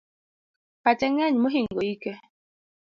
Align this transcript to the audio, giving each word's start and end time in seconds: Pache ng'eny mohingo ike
Pache 0.83 1.05
ng'eny 1.09 1.37
mohingo 1.39 1.79
ike 1.93 2.11